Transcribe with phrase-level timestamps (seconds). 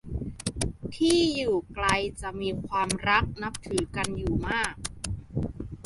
[0.95, 1.87] ที่อยู่ไกล
[2.21, 4.73] จะมีความรักนับถือกันอยู่มาก